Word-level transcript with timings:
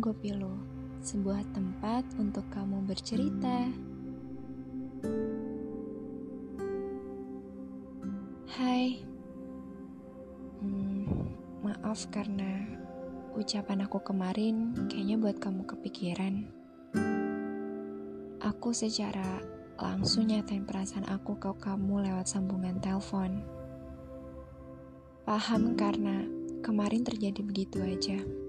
Gopilu, 0.00 0.56
sebuah 1.04 1.44
tempat 1.52 2.08
untuk 2.16 2.48
kamu 2.48 2.88
bercerita. 2.88 3.68
Hai, 8.48 9.04
hmm, 10.64 11.04
maaf 11.60 12.08
karena 12.08 12.64
ucapan 13.36 13.84
aku 13.84 14.00
kemarin 14.00 14.72
kayaknya 14.88 15.20
buat 15.20 15.36
kamu 15.36 15.68
kepikiran. 15.68 16.48
Aku 18.40 18.72
secara 18.72 19.44
langsung 19.76 20.32
nyatain 20.32 20.64
perasaan 20.64 21.04
aku 21.12 21.36
ke 21.36 21.52
kamu 21.60 22.08
lewat 22.08 22.24
sambungan 22.24 22.80
telepon. 22.80 23.44
Paham 25.28 25.76
karena 25.76 26.24
kemarin 26.64 27.04
terjadi 27.04 27.44
begitu 27.44 27.84
aja. 27.84 28.48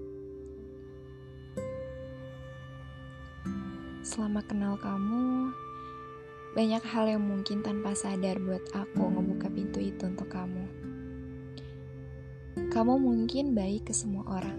Selama 4.02 4.42
kenal 4.42 4.74
kamu, 4.82 5.54
banyak 6.58 6.82
hal 6.90 7.06
yang 7.06 7.22
mungkin 7.22 7.62
tanpa 7.62 7.94
sadar 7.94 8.42
buat 8.42 8.66
aku 8.74 8.98
ngebuka 8.98 9.46
pintu 9.46 9.78
itu 9.78 10.10
untuk 10.10 10.26
kamu. 10.26 10.66
Kamu 12.66 12.98
mungkin 12.98 13.54
baik 13.54 13.86
ke 13.86 13.94
semua 13.94 14.26
orang, 14.42 14.58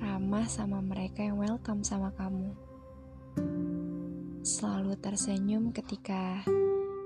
ramah 0.00 0.48
sama 0.48 0.80
mereka 0.80 1.28
yang 1.28 1.44
welcome 1.44 1.84
sama 1.84 2.08
kamu. 2.16 2.56
Selalu 4.48 4.96
tersenyum 4.96 5.68
ketika 5.68 6.40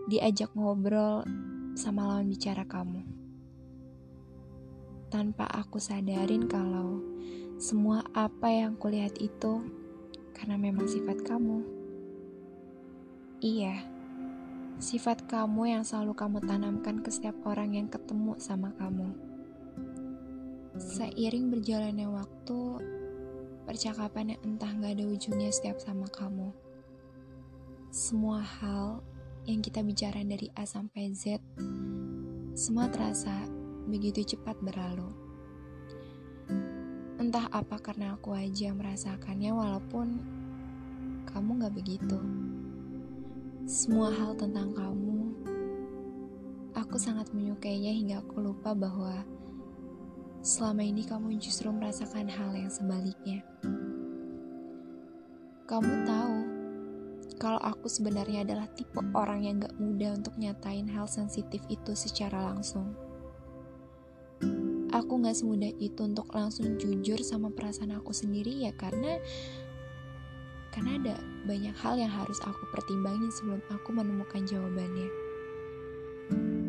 diajak 0.06 0.54
ngobrol 0.54 1.26
sama 1.74 2.06
lawan 2.06 2.30
bicara 2.30 2.62
kamu. 2.70 3.02
Tanpa 5.10 5.50
aku 5.50 5.82
sadarin 5.82 6.46
kalau 6.46 7.02
semua 7.58 8.06
apa 8.14 8.46
yang 8.46 8.78
kulihat 8.78 9.18
itu 9.18 9.82
karena 10.34 10.58
memang 10.58 10.90
sifat 10.90 11.22
kamu. 11.22 11.62
Iya, 13.40 13.86
sifat 14.82 15.30
kamu 15.30 15.78
yang 15.78 15.84
selalu 15.86 16.12
kamu 16.18 16.38
tanamkan 16.44 17.00
ke 17.00 17.08
setiap 17.08 17.38
orang 17.46 17.78
yang 17.78 17.86
ketemu 17.86 18.34
sama 18.42 18.74
kamu. 18.76 19.14
Seiring 20.74 21.54
berjalannya 21.54 22.10
waktu, 22.10 22.60
percakapan 23.64 24.34
yang 24.34 24.40
entah 24.42 24.72
gak 24.74 24.98
ada 24.98 25.06
ujungnya 25.06 25.54
setiap 25.54 25.78
sama 25.78 26.10
kamu. 26.10 26.50
Semua 27.94 28.42
hal 28.42 29.00
yang 29.46 29.62
kita 29.62 29.86
bicara 29.86 30.20
dari 30.26 30.50
A 30.58 30.66
sampai 30.66 31.14
Z, 31.14 31.38
semua 32.58 32.90
terasa 32.90 33.46
begitu 33.86 34.34
cepat 34.34 34.58
berlalu. 34.58 35.23
Entah 37.14 37.46
apa 37.54 37.78
karena 37.78 38.18
aku 38.18 38.34
aja 38.34 38.74
merasakannya 38.74 39.54
walaupun 39.54 40.18
kamu 41.30 41.62
gak 41.62 41.74
begitu. 41.78 42.18
Semua 43.70 44.10
hal 44.10 44.34
tentang 44.34 44.74
kamu, 44.74 45.30
aku 46.74 46.98
sangat 46.98 47.30
menyukainya 47.30 47.94
hingga 47.94 48.16
aku 48.18 48.42
lupa 48.42 48.74
bahwa 48.74 49.22
selama 50.42 50.82
ini 50.82 51.06
kamu 51.06 51.38
justru 51.38 51.70
merasakan 51.70 52.26
hal 52.26 52.50
yang 52.50 52.68
sebaliknya. 52.68 53.46
Kamu 55.70 55.94
tahu 56.04 56.36
kalau 57.38 57.62
aku 57.62 57.86
sebenarnya 57.86 58.42
adalah 58.42 58.66
tipe 58.74 59.00
orang 59.14 59.46
yang 59.46 59.62
gak 59.62 59.78
mudah 59.78 60.18
untuk 60.18 60.34
nyatain 60.34 60.90
hal 60.90 61.06
sensitif 61.06 61.62
itu 61.70 61.94
secara 61.94 62.42
langsung 62.42 62.90
aku 64.94 65.18
gak 65.26 65.34
semudah 65.34 65.74
itu 65.82 66.06
untuk 66.06 66.30
langsung 66.30 66.78
jujur 66.78 67.18
sama 67.26 67.50
perasaan 67.50 67.98
aku 67.98 68.14
sendiri 68.14 68.62
ya 68.62 68.70
karena 68.78 69.18
karena 70.70 70.98
ada 71.02 71.14
banyak 71.46 71.74
hal 71.82 71.98
yang 71.98 72.10
harus 72.10 72.38
aku 72.42 72.66
pertimbangin 72.70 73.30
sebelum 73.30 73.62
aku 73.70 73.94
menemukan 73.94 74.42
jawabannya. 74.42 75.06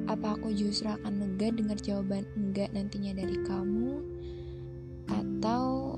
Apa 0.06 0.38
aku 0.38 0.54
justru 0.54 0.86
akan 0.86 1.22
lega 1.22 1.50
dengar 1.50 1.78
jawaban 1.82 2.22
enggak 2.38 2.70
nantinya 2.70 3.18
dari 3.18 3.38
kamu 3.42 4.06
atau 5.10 5.98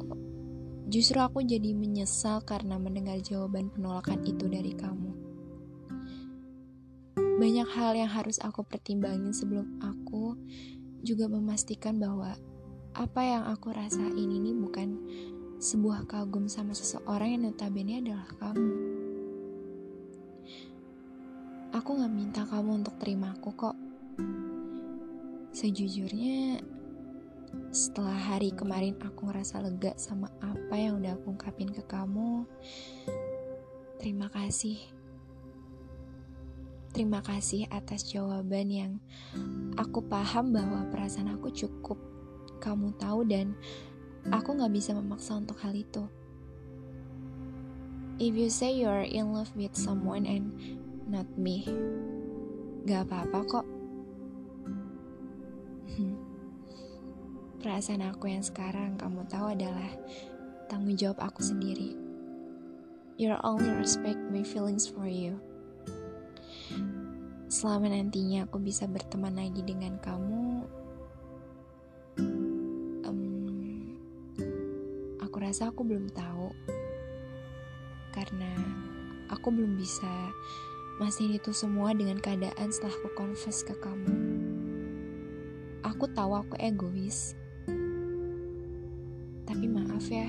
justru 0.87 1.19
aku 1.19 1.43
jadi 1.43 1.75
menyesal 1.75 2.39
karena 2.47 2.79
mendengar 2.79 3.19
jawaban 3.19 3.67
penolakan 3.75 4.23
itu 4.23 4.47
dari 4.47 4.71
kamu. 4.71 5.11
Banyak 7.37 7.67
hal 7.75 7.91
yang 7.93 8.09
harus 8.09 8.39
aku 8.39 8.63
pertimbangin 8.63 9.35
sebelum 9.35 9.83
aku 9.83 10.39
juga 11.07 11.31
memastikan 11.31 11.95
bahwa 11.95 12.35
apa 12.91 13.21
yang 13.23 13.47
aku 13.47 13.71
rasain 13.71 14.27
ini 14.27 14.51
bukan 14.51 14.99
sebuah 15.63 16.03
kagum 16.11 16.51
sama 16.51 16.75
seseorang 16.75 17.39
yang 17.39 17.43
notabene 17.47 18.03
adalah 18.03 18.27
kamu. 18.35 18.71
Aku 21.71 21.89
gak 21.95 22.11
minta 22.11 22.43
kamu 22.43 22.83
untuk 22.83 22.99
terima 22.99 23.31
aku 23.31 23.55
kok. 23.55 23.77
Sejujurnya, 25.55 26.59
setelah 27.71 28.17
hari 28.17 28.51
kemarin 28.51 28.99
aku 28.99 29.31
ngerasa 29.31 29.63
lega 29.63 29.95
sama 29.95 30.27
apa 30.43 30.75
yang 30.75 30.99
udah 30.99 31.15
aku 31.15 31.37
ungkapin 31.37 31.71
ke 31.71 31.81
kamu, 31.87 32.43
terima 34.01 34.27
kasih 34.29 34.96
Terima 36.97 37.21
kasih 37.21 37.69
atas 37.69 38.09
jawaban 38.09 38.73
yang 38.73 38.97
aku 39.77 40.01
paham 40.09 40.49
bahwa 40.49 40.81
perasaan 40.89 41.29
aku 41.29 41.53
cukup 41.53 42.01
kamu 42.57 42.89
tahu 42.97 43.21
dan 43.21 43.53
aku 44.33 44.57
gak 44.57 44.73
bisa 44.73 44.97
memaksa 44.97 45.37
untuk 45.37 45.61
hal 45.61 45.77
itu. 45.77 46.09
If 48.17 48.33
you 48.33 48.49
say 48.49 48.73
you're 48.73 49.05
in 49.05 49.29
love 49.29 49.53
with 49.53 49.77
someone 49.77 50.25
and 50.25 50.57
not 51.05 51.29
me, 51.37 51.69
gak 52.89 53.05
apa-apa 53.05 53.45
kok. 53.45 53.65
Perasaan 57.61 58.09
aku 58.09 58.33
yang 58.33 58.41
sekarang 58.41 58.97
kamu 58.97 59.21
tahu 59.29 59.53
adalah 59.53 59.93
tanggung 60.65 60.97
jawab 60.97 61.29
aku 61.29 61.45
sendiri. 61.45 61.93
You're 63.21 63.37
only 63.45 63.69
respect 63.77 64.17
my 64.33 64.41
feelings 64.41 64.89
for 64.89 65.05
you. 65.05 65.37
Selama 67.47 67.87
nantinya 67.87 68.43
aku 68.43 68.59
bisa 68.59 68.83
berteman 68.91 69.39
lagi 69.39 69.63
dengan 69.63 69.95
kamu, 70.03 70.67
um, 73.07 73.21
aku 75.23 75.35
rasa 75.39 75.71
aku 75.71 75.87
belum 75.87 76.11
tahu 76.11 76.51
karena 78.11 78.51
aku 79.31 79.47
belum 79.53 79.79
bisa 79.79 80.11
masih 80.99 81.37
itu 81.37 81.53
semua 81.53 81.93
dengan 81.93 82.19
keadaan 82.19 82.67
setelah 82.67 82.93
aku 82.99 83.09
confess 83.15 83.63
ke 83.63 83.77
kamu. 83.79 84.11
Aku 85.87 86.09
tahu 86.11 86.35
aku 86.35 86.59
egois, 86.59 87.31
tapi 89.47 89.65
maaf 89.71 90.03
ya, 90.09 90.27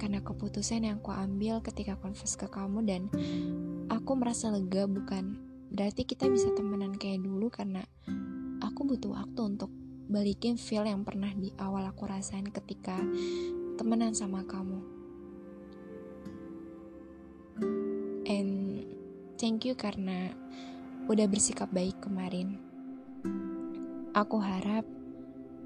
karena 0.00 0.24
keputusan 0.24 0.90
yang 0.90 0.98
aku 0.98 1.12
ambil 1.12 1.62
ketika 1.62 1.94
confess 2.00 2.34
ke 2.34 2.48
kamu 2.48 2.82
dan 2.82 3.02
aku 3.90 4.14
merasa 4.14 4.54
lega 4.54 4.86
bukan 4.86 5.34
berarti 5.74 6.06
kita 6.06 6.30
bisa 6.30 6.54
temenan 6.54 6.94
kayak 6.94 7.26
dulu 7.26 7.50
karena 7.50 7.82
aku 8.62 8.86
butuh 8.86 9.18
waktu 9.18 9.40
untuk 9.42 9.70
balikin 10.10 10.54
feel 10.54 10.86
yang 10.86 11.02
pernah 11.02 11.30
di 11.34 11.50
awal 11.58 11.86
aku 11.90 12.06
rasain 12.06 12.46
ketika 12.50 12.98
temenan 13.78 14.14
sama 14.14 14.46
kamu. 14.46 14.82
And 18.30 18.86
thank 19.38 19.66
you 19.66 19.74
karena 19.74 20.34
udah 21.10 21.26
bersikap 21.26 21.70
baik 21.74 21.98
kemarin. 22.02 22.58
Aku 24.14 24.42
harap 24.42 24.86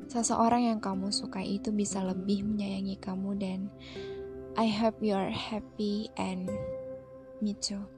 seseorang 0.08 0.68
yang 0.68 0.80
kamu 0.80 1.08
suka 1.12 1.40
itu 1.40 1.72
bisa 1.72 2.04
lebih 2.04 2.44
menyayangi 2.44 3.00
kamu 3.00 3.30
dan 3.40 3.60
I 4.60 4.68
hope 4.68 5.00
you 5.00 5.16
are 5.16 5.32
happy 5.32 6.12
and 6.20 6.52
me 7.40 7.56
too. 7.56 7.93